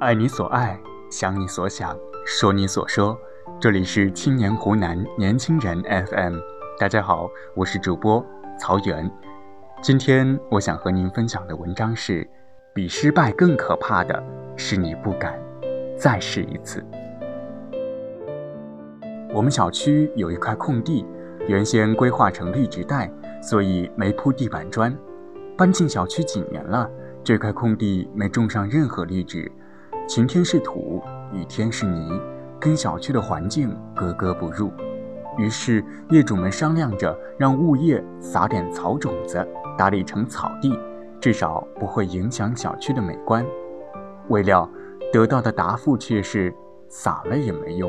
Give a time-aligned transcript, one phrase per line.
[0.00, 3.14] 爱你所爱，想你所想，说你所说。
[3.60, 6.38] 这里是青年湖南年轻人 FM。
[6.78, 8.24] 大家好，我是主播
[8.58, 9.10] 曹源。
[9.82, 12.26] 今天我想和您分享的文章是：
[12.72, 14.24] 比失败更可怕的
[14.56, 15.38] 是你不敢
[15.98, 16.82] 再试一次。
[19.34, 21.04] 我们小区有一块空地，
[21.46, 23.12] 原先规划成绿植带，
[23.42, 24.96] 所以没铺地板砖。
[25.58, 26.90] 搬进小区几年了，
[27.22, 29.52] 这块空地没种上任何绿植，
[30.10, 31.00] 晴天是土，
[31.32, 32.20] 雨天是泥，
[32.58, 34.72] 跟小区的环境格格不入。
[35.38, 39.46] 于是业主们商量着让物业撒点草种子，
[39.78, 40.76] 打理成草地，
[41.20, 43.46] 至少不会影响小区的美观。
[44.30, 44.68] 未料
[45.12, 46.52] 得到的答复却是
[46.88, 47.88] 撒了也没用。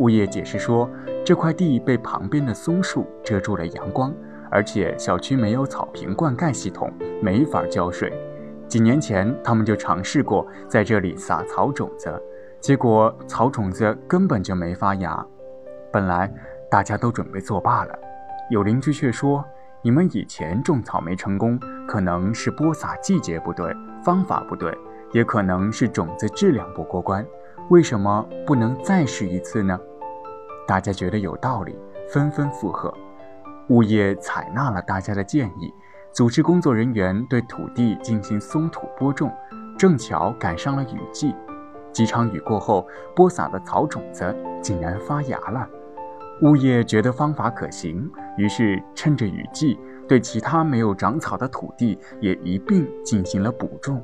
[0.00, 0.90] 物业解释说，
[1.24, 4.12] 这块地被旁边的松树遮住了阳光。
[4.50, 6.92] 而且小区没有草坪灌溉系统，
[7.22, 8.12] 没法浇水。
[8.72, 12.10] 几年前，他们就尝试过在这里撒草种子，
[12.58, 15.22] 结果草种子根本就没发芽。
[15.92, 16.32] 本来
[16.70, 17.94] 大家都准备作罢了，
[18.48, 19.44] 有邻居却说
[19.84, 23.70] ：“你们以前种草莓成功，可能是播撒季节不对，
[24.02, 24.74] 方法不对，
[25.12, 27.22] 也可能是种子质量不过关。
[27.68, 29.78] 为什么不能再试一次呢？”
[30.66, 31.78] 大家觉得有道理，
[32.10, 32.90] 纷纷附和。
[33.68, 35.70] 物业采纳了大家的建议，
[36.12, 39.32] 组织工作人员对土地进行松土播种，
[39.78, 41.34] 正巧赶上了雨季。
[41.90, 45.66] 几场雨过后，播撒的草种子竟然发芽了。
[46.42, 54.02] 物业觉得方法可行，于是趁着雨季，对其他没有长草的土地也一并进行了补种。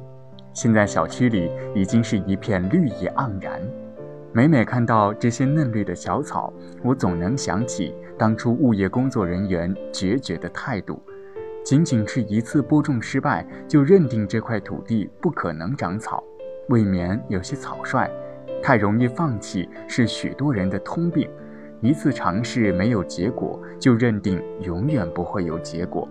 [0.54, 3.60] 现在小区里已经是一片绿意盎然。
[4.32, 6.50] 每每看到这些嫩绿的小草，
[6.82, 11.02] 我总能想起当初物业工作人员决绝的态度。
[11.68, 16.24] 仅仅是一次播种失败，就认定这块土地不可能长草，
[16.70, 18.10] 未免有些草率。
[18.62, 21.28] 太容易放弃是许多人的通病。
[21.82, 26.08] 一次尝试没有结果，就认定永远不会有结果。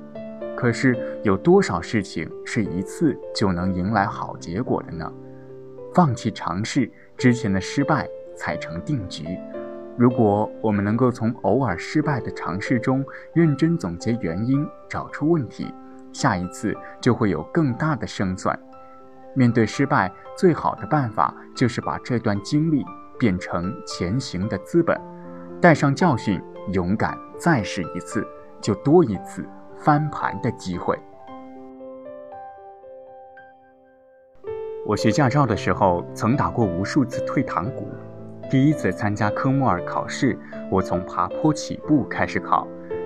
[0.55, 5.11] 可是有多少事情是一次就能迎来好结果的呢？
[5.91, 6.87] 放弃尝试。
[7.17, 9.25] 之前的失败才成定局。
[9.97, 13.03] 如果我们能够从偶尔失败的尝试中
[13.33, 15.73] 认真总结原因，找出问题，
[16.13, 18.57] 下一次就会有更大的胜算。
[19.33, 22.85] 面对失败，最好的办法就是把这段经历
[23.17, 24.95] 变成前行的资本，
[25.59, 26.39] 带上教训，
[26.73, 28.23] 勇敢再试一次，
[28.61, 29.43] 就多一次
[29.79, 30.95] 翻盘的机会。
[34.85, 37.89] 我学驾照的时候，曾打过无数次退堂鼓。
[38.49, 40.37] 第一次参加科目二考试，
[40.71, 42.65] 我从爬坡起步开始考，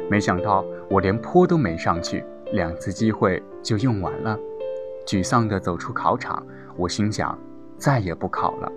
[0.09, 4.37] 没想到我连坡都没上去，两次机会就用完了。
[5.07, 6.45] 沮丧地走出考场，
[6.77, 7.37] 我心想
[7.75, 8.71] 再也不考了。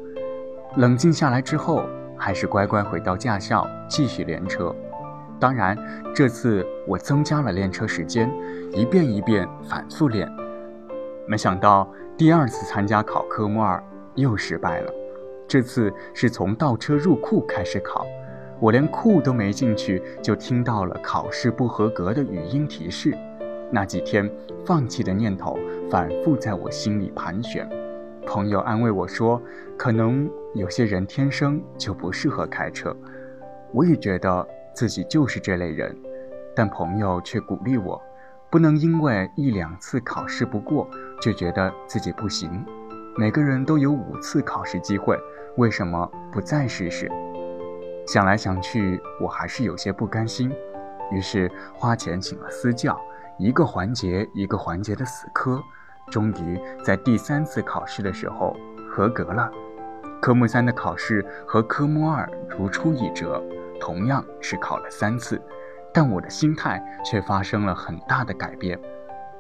[0.77, 1.85] 冷静下来之后，
[2.17, 4.75] 还是乖乖回到驾校继续练车。
[5.39, 5.77] 当然，
[6.15, 8.33] 这次我增加了练车时间，
[8.73, 10.27] 一遍一遍反复练。
[11.27, 11.87] 没想到。
[12.17, 13.83] 第二次参加考科目二
[14.15, 14.95] 又失败了，
[15.55, 18.05] 这次是从倒车入库开始考，
[18.59, 23.17] 我连库都没进去，就听到了考试不合格的语音提示。
[23.71, 24.29] 那几天
[24.67, 25.57] 放弃的念头
[25.89, 27.71] 反复在我心里盘旋。
[28.27, 29.41] 朋友安慰我说
[29.79, 32.93] ：“可能有些人天生就不适合开车。”
[33.73, 34.45] 我也觉得
[34.75, 35.97] 自己就是这类人，
[36.53, 38.03] 但朋友却鼓励我。
[38.51, 40.91] 不能因为一两次考试不过
[41.21, 42.51] 就觉得自己不行。
[43.17, 45.17] 每个人都有五次考试机会，
[45.57, 47.11] 为什么不再试试？
[48.07, 50.53] 想来想去，我还是有些不甘心。
[51.13, 53.01] 于是花钱请了私教，
[53.39, 55.63] 一个环节一个环节的死磕，
[56.11, 58.57] 终于在第三次考试的时候
[58.91, 59.51] 合格了。
[60.21, 63.43] 科目三的考试和科目二如出一辙，
[63.81, 65.41] 同样是考了三次。
[65.93, 68.77] 但我的心态却发生了很大的改变，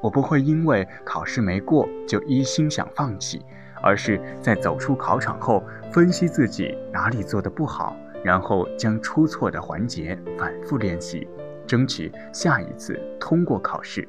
[0.00, 3.44] 我不会因为考试没过就一心想放弃，
[3.84, 7.94] 而是在走出考场后分析自己哪里做的不好，
[8.24, 11.28] 然后将出错的环节反复练习，
[11.66, 14.08] 争取下一次通过考试。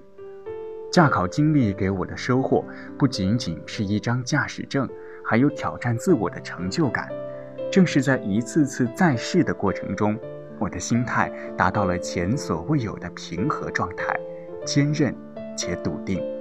[0.89, 2.63] 驾考经历给我的收获
[2.97, 4.87] 不仅仅是一张驾驶证，
[5.21, 7.09] 还有挑战自我的成就感。
[7.69, 10.17] 正是在一次次再试的过程中。
[10.57, 14.17] 我的心态达到了前所未有的平和状态，
[14.63, 15.13] 坚韧
[15.57, 16.34] 且笃定。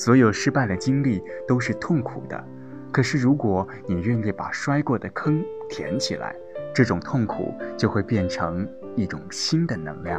[0.00, 2.42] 所有失败的经历都是痛苦的，
[2.90, 6.34] 可是如果你愿意把摔过的坑填起来，
[6.74, 8.66] 这种痛苦就会变成
[8.96, 10.18] 一种新的能量。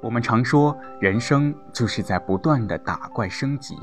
[0.00, 3.76] 我们常说，人生就是在不断的打怪升级，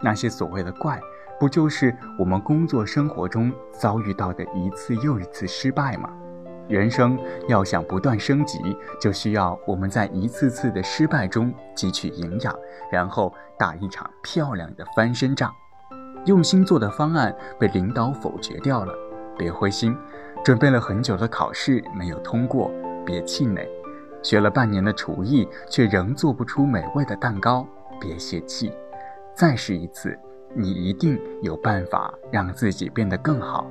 [0.00, 0.98] 那些所谓的怪，
[1.38, 6.10] 不就是我们工作生活中遭遇到的一次又一次失败吗？
[6.70, 7.18] 人生
[7.48, 8.58] 要想不断升级，
[9.00, 12.56] 就需要我们在一次次的失败中汲取营养，
[12.92, 15.52] 然后打一场漂亮的翻身仗。
[16.26, 18.94] 用心做的方案被领导否决掉了，
[19.36, 19.92] 别灰心；
[20.44, 22.70] 准备了很久的考试没有通过，
[23.04, 23.66] 别气馁；
[24.22, 27.66] 学了半年的厨艺却仍做不出美味的蛋糕，
[28.00, 28.72] 别泄气。
[29.34, 30.16] 再试一次，
[30.54, 33.66] 你一定有办法让自己变得更好。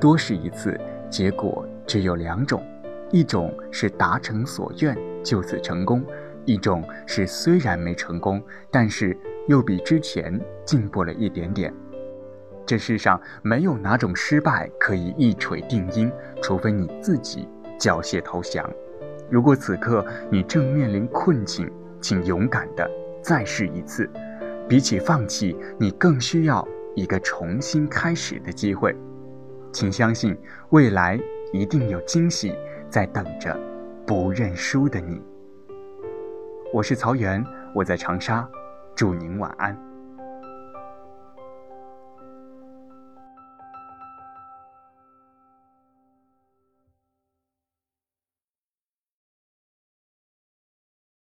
[0.00, 0.80] 多试一次，
[1.10, 1.66] 结果。
[1.86, 2.62] 只有两种，
[3.10, 6.00] 一种是达成所愿，就此成功；
[6.44, 9.16] 一种是虽然没成功，但是
[9.46, 11.72] 又比之前进步了一点点。
[12.66, 16.10] 这世上没有哪种失败可以一锤定音，
[16.42, 17.48] 除非你自己
[17.78, 18.68] 缴械投降。
[19.30, 22.90] 如果此刻你正面临困境，请勇敢的
[23.22, 24.10] 再试一次。
[24.68, 26.66] 比起放弃，你更需要
[26.96, 28.92] 一个重新开始的机会。
[29.72, 30.36] 请相信
[30.70, 31.20] 未来。
[31.52, 32.54] 一定有惊喜
[32.88, 33.56] 在等着
[34.06, 35.22] 不认输的你。
[36.72, 37.44] 我是曹源，
[37.74, 38.48] 我在长沙，
[38.94, 39.76] 祝您晚安。